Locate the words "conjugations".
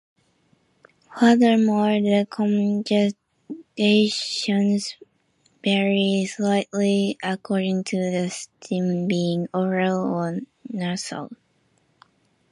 2.27-3.19